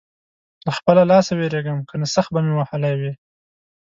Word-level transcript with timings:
له 0.65 0.71
خپله 0.77 1.01
لاسه 1.11 1.31
وېرېږم؛ 1.35 1.79
که 1.89 1.95
نه 2.01 2.07
سخت 2.15 2.29
به 2.33 2.39
مې 2.45 2.53
وهلی 2.55 2.93
وې. 2.99 3.11